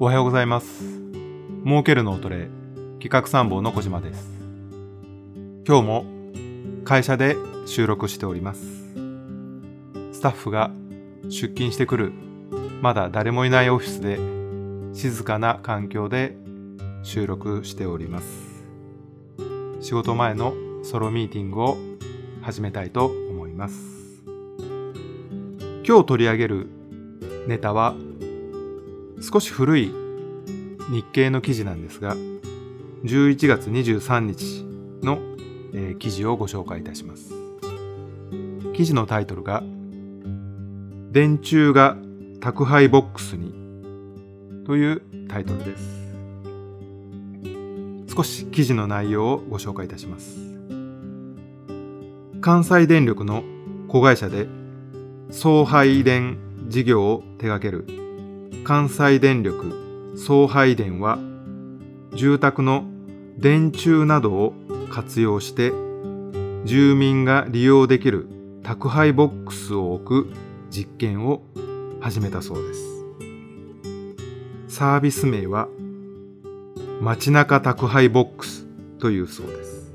[0.00, 0.82] おはようございます。
[1.64, 2.48] 儲ける脳トレ
[3.00, 4.28] 企画参謀の小島です。
[5.64, 6.04] 今日も
[6.84, 8.64] 会社で収録しております。
[10.12, 10.72] スタッフが
[11.26, 12.12] 出勤してくる
[12.82, 14.18] まだ誰もいないオフィスで
[14.98, 16.36] 静かな環境で
[17.04, 18.64] 収録しております。
[19.80, 21.78] 仕事前のソロミーティングを
[22.42, 23.76] 始めたいと思います。
[25.86, 26.66] 今日取り上げる
[27.46, 27.94] ネタは
[29.20, 29.92] 少し古い
[30.90, 32.16] 日経の記事なんですが
[33.04, 34.64] 11月23日
[35.04, 35.18] の、
[35.72, 37.32] えー記事をご紹介いたします。
[38.74, 39.62] 記事のタイトルが
[41.12, 41.96] 「電柱が
[42.40, 43.54] 宅配ボックスに」
[44.66, 46.04] というタイトルです。
[48.14, 50.38] 少し記事の内容をご紹介いたします。
[52.40, 53.42] 関西電力の
[53.88, 54.48] 子会社で
[55.30, 58.03] 送配電事業を手掛ける
[58.62, 61.18] 関西電力送配電は
[62.14, 62.84] 住宅の
[63.36, 64.54] 電柱などを
[64.90, 65.72] 活用して
[66.64, 68.28] 住民が利用できる
[68.62, 70.32] 宅配ボックスを置く
[70.70, 71.42] 実験を
[72.00, 72.94] 始めたそうです。
[74.74, 75.68] サービス名は
[77.00, 78.66] 街中宅配ボックス
[78.98, 79.92] というそうです、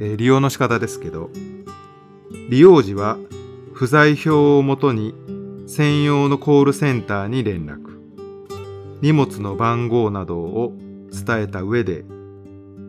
[0.00, 1.28] えー利用の仕方ですけど
[2.48, 3.18] 利用時は
[3.74, 5.14] 不在表をもとに
[5.66, 7.98] 専用のコールセンターに連絡。
[9.00, 10.74] 荷物の番号などを
[11.10, 12.04] 伝えた上で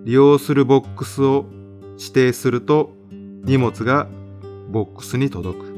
[0.03, 1.45] 利用するボックスを
[1.97, 2.91] 指定すると
[3.43, 4.07] 荷物が
[4.69, 5.73] ボックスに届く。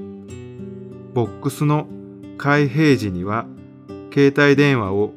[1.14, 1.88] ボックスの
[2.38, 3.46] 開閉時には
[4.12, 5.14] 携帯電話を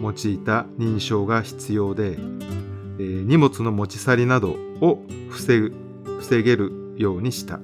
[0.00, 5.72] 用いた認証が必要で、えー荷物の持ち去りなどを防ぐ
[6.20, 7.58] 防げるようにした。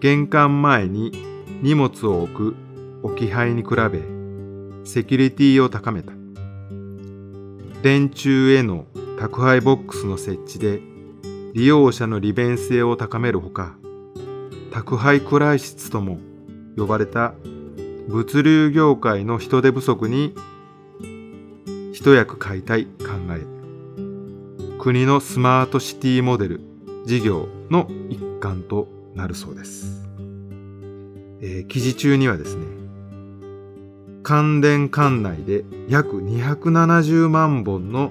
[0.00, 2.56] 玄関前に荷物を置く
[3.02, 4.02] 置き配に比べ
[4.84, 6.12] セキュリティを高めた
[7.82, 8.86] 電柱への
[9.18, 10.80] 宅配ボックスの設置で
[11.54, 13.74] 利用者の利便性を高めるほか
[14.72, 16.18] 宅配クライシスとも
[16.76, 17.32] 呼ばれた
[18.08, 20.34] 物流業界の人手不足に
[21.92, 22.90] 一役買いたい考
[23.30, 23.46] え
[24.78, 26.60] 国のスマートシティモデル
[27.06, 30.05] 事業の一環となるそうです。
[31.40, 32.64] えー記事中にはですね、
[34.22, 38.10] 関電管内で約270万本の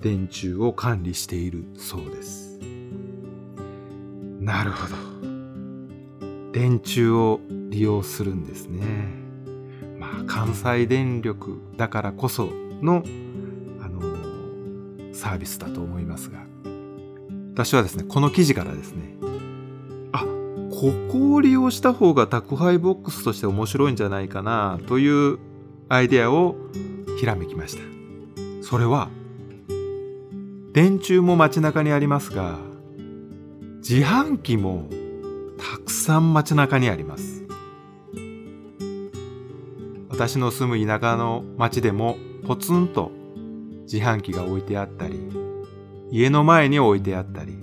[0.00, 2.58] 電柱を管理しているそうです。
[4.40, 4.96] なるほど。
[6.52, 8.80] 電柱を利用するんですね。
[9.98, 12.48] まあ、関西電力だからこそ
[12.80, 13.04] の、
[13.80, 16.38] あのーサービスだと思いますが、
[17.52, 19.16] 私はですね、この記事からですね、
[20.80, 25.38] ここを利用した方が宅配ボックスとして面白いんじゃないかなという
[25.90, 26.56] アイデアを
[27.18, 27.82] ひらめきました。
[28.62, 29.10] それは、
[30.72, 32.56] 電柱も街中にありますが、
[33.86, 34.88] 自販機も
[35.58, 37.44] たくさん街中にあります。
[40.08, 43.10] 私の住む田舎の町でもポツンと
[43.82, 45.20] 自販機が置いてあったり、
[46.10, 47.58] 家の前に置いてあったり、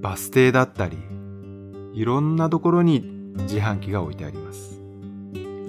[0.00, 0.96] バス停だったり、
[2.00, 3.02] いろんなところに
[3.40, 4.80] 自販機が置いてあります。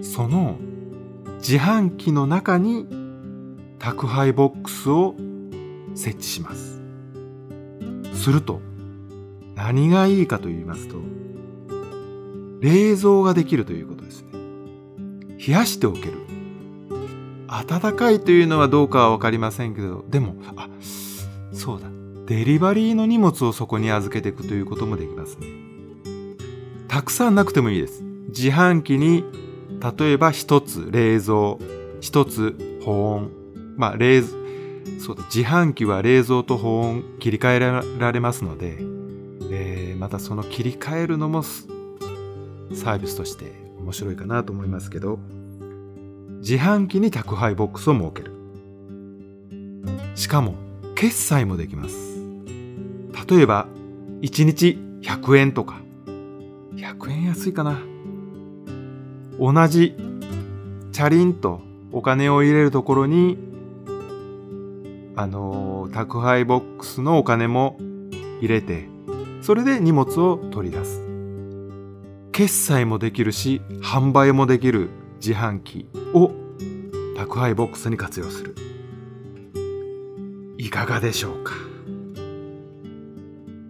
[0.01, 0.55] その
[1.39, 2.87] 自販機の中に
[3.79, 5.13] 宅配ボックスを
[5.93, 6.81] 設置します。
[8.13, 8.61] すると、
[9.55, 10.95] 何がいいかと言いますと、
[12.61, 14.29] 冷蔵ができるということですね。
[15.45, 16.13] 冷やしておける。
[17.49, 20.69] 暖かいというのはどうかはわかりませんけど、でも、あ、
[21.51, 21.89] そうだ。
[22.25, 25.70] デリバリーの荷物をそこに預けていくということもできますね。
[26.91, 28.03] たくさんなくてもいいです。
[28.27, 29.23] 自販機に、
[29.97, 31.55] 例えば一つ冷蔵、
[32.01, 33.31] 一つ保温。
[33.77, 34.33] まあ、冷蔵、
[34.99, 38.75] そうだ、自販機は冷蔵と保温切り替えられますので、
[39.51, 45.17] えーまたその切り替えるのもサービスとして面白いかなと思いますけど、
[46.39, 48.33] 自販機に宅配ボックスを設ける。
[50.15, 50.55] しかも、
[50.95, 52.19] 決済もできます。
[53.29, 53.67] 例えば、
[54.23, 55.79] 1日100円とか、
[56.75, 57.79] 100円安いかな。
[59.39, 59.95] 同じ、
[60.91, 63.37] チャリンとお金を入れるところに、
[65.15, 67.77] あのー宅配ボックスのお金も
[68.39, 68.87] 入れて、
[69.41, 71.01] それで荷物を取り出す。
[72.31, 74.89] 決済もできるし、販売もできる
[75.19, 76.31] 自販機を
[77.17, 78.55] 宅配ボックスに活用する。
[80.57, 81.53] いかがでしょうか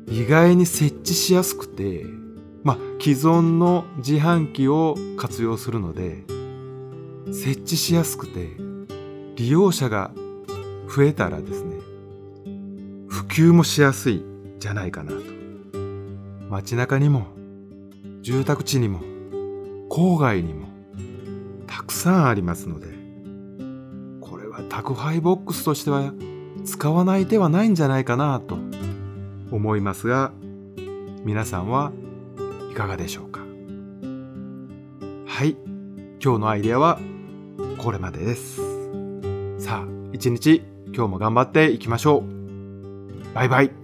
[0.07, 2.05] 意外に設置しやすくて、
[2.63, 6.23] まあ、既存の自販機を活用するので、
[7.33, 8.49] 設置しやすくて
[9.35, 10.11] 利用者が
[10.93, 11.77] 増えたらですね
[13.07, 14.23] 普及もしやすい
[14.59, 15.41] じゃないかなと。
[16.49, 17.27] 街中にも
[18.21, 18.99] 住宅地にも
[19.89, 20.67] 郊外にも
[21.65, 22.87] たくさんありますので
[24.19, 26.13] これは宅配ボックスとしては
[26.65, 28.57] 使わない手はないんじゃないかなと
[29.49, 30.33] 思いますが
[31.23, 31.93] 皆さんは
[32.71, 33.41] いかがでしょうか？
[35.27, 35.57] はい
[36.23, 36.99] 今日のアイデアは
[37.77, 38.61] これまでです。
[39.59, 40.63] さあ一日
[40.93, 42.23] 今日も頑張っていきましょう。
[43.35, 43.80] バイバイ。